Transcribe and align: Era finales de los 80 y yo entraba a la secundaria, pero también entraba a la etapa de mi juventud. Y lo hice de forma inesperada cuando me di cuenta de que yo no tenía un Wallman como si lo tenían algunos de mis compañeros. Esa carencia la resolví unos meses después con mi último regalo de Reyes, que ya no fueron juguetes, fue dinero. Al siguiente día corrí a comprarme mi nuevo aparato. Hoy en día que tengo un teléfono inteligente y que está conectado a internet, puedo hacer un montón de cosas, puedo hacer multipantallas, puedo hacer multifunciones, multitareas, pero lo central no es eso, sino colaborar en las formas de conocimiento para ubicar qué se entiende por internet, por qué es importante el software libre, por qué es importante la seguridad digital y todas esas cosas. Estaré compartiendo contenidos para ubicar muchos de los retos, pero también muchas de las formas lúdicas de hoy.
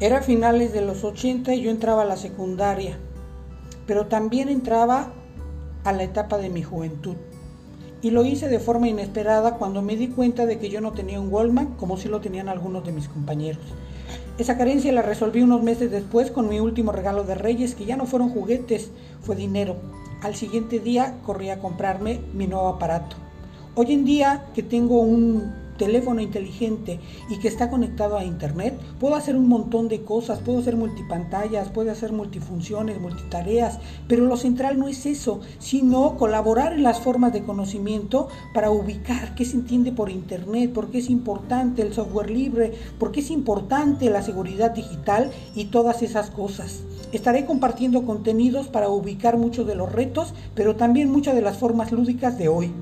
Era 0.00 0.22
finales 0.22 0.72
de 0.72 0.80
los 0.80 1.04
80 1.04 1.54
y 1.54 1.62
yo 1.62 1.70
entraba 1.70 2.02
a 2.02 2.04
la 2.06 2.16
secundaria, 2.16 2.98
pero 3.86 4.06
también 4.06 4.48
entraba 4.48 5.12
a 5.84 5.92
la 5.92 6.02
etapa 6.02 6.36
de 6.36 6.50
mi 6.50 6.64
juventud. 6.64 7.14
Y 8.02 8.10
lo 8.10 8.24
hice 8.24 8.48
de 8.48 8.58
forma 8.58 8.88
inesperada 8.88 9.54
cuando 9.54 9.82
me 9.82 9.96
di 9.96 10.08
cuenta 10.08 10.46
de 10.46 10.58
que 10.58 10.68
yo 10.68 10.80
no 10.80 10.92
tenía 10.92 11.20
un 11.20 11.32
Wallman 11.32 11.74
como 11.76 11.96
si 11.96 12.08
lo 12.08 12.20
tenían 12.20 12.48
algunos 12.48 12.84
de 12.84 12.90
mis 12.90 13.08
compañeros. 13.08 13.62
Esa 14.36 14.58
carencia 14.58 14.92
la 14.92 15.00
resolví 15.00 15.42
unos 15.42 15.62
meses 15.62 15.92
después 15.92 16.32
con 16.32 16.48
mi 16.48 16.58
último 16.58 16.90
regalo 16.90 17.22
de 17.22 17.36
Reyes, 17.36 17.76
que 17.76 17.84
ya 17.84 17.96
no 17.96 18.06
fueron 18.06 18.30
juguetes, 18.30 18.90
fue 19.22 19.36
dinero. 19.36 19.76
Al 20.22 20.34
siguiente 20.34 20.80
día 20.80 21.18
corrí 21.24 21.50
a 21.50 21.60
comprarme 21.60 22.20
mi 22.32 22.48
nuevo 22.48 22.66
aparato. 22.66 23.14
Hoy 23.76 23.92
en 23.92 24.04
día 24.04 24.46
que 24.54 24.64
tengo 24.64 25.00
un 25.00 25.63
teléfono 25.76 26.20
inteligente 26.20 27.00
y 27.28 27.38
que 27.38 27.48
está 27.48 27.70
conectado 27.70 28.16
a 28.16 28.24
internet, 28.24 28.78
puedo 28.98 29.14
hacer 29.14 29.36
un 29.36 29.48
montón 29.48 29.88
de 29.88 30.02
cosas, 30.02 30.40
puedo 30.40 30.58
hacer 30.58 30.76
multipantallas, 30.76 31.68
puedo 31.68 31.90
hacer 31.90 32.12
multifunciones, 32.12 33.00
multitareas, 33.00 33.78
pero 34.08 34.24
lo 34.26 34.36
central 34.36 34.78
no 34.78 34.88
es 34.88 35.06
eso, 35.06 35.40
sino 35.58 36.16
colaborar 36.16 36.72
en 36.72 36.82
las 36.82 37.00
formas 37.00 37.32
de 37.32 37.42
conocimiento 37.42 38.28
para 38.52 38.70
ubicar 38.70 39.34
qué 39.34 39.44
se 39.44 39.56
entiende 39.56 39.92
por 39.92 40.10
internet, 40.10 40.72
por 40.72 40.90
qué 40.90 40.98
es 40.98 41.10
importante 41.10 41.82
el 41.82 41.92
software 41.92 42.30
libre, 42.30 42.72
por 42.98 43.12
qué 43.12 43.20
es 43.20 43.30
importante 43.30 44.10
la 44.10 44.22
seguridad 44.22 44.72
digital 44.72 45.30
y 45.54 45.66
todas 45.66 46.02
esas 46.02 46.30
cosas. 46.30 46.82
Estaré 47.12 47.46
compartiendo 47.46 48.04
contenidos 48.04 48.66
para 48.68 48.88
ubicar 48.88 49.38
muchos 49.38 49.66
de 49.66 49.76
los 49.76 49.92
retos, 49.92 50.34
pero 50.54 50.76
también 50.76 51.10
muchas 51.10 51.34
de 51.34 51.42
las 51.42 51.58
formas 51.58 51.92
lúdicas 51.92 52.36
de 52.38 52.48
hoy. 52.48 52.72